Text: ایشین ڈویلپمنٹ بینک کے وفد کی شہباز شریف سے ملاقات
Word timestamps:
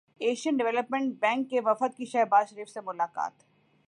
ایشین 0.21 0.57
ڈویلپمنٹ 0.57 1.13
بینک 1.19 1.49
کے 1.49 1.59
وفد 1.65 1.95
کی 1.97 2.05
شہباز 2.05 2.49
شریف 2.49 2.69
سے 2.69 2.81
ملاقات 2.85 3.43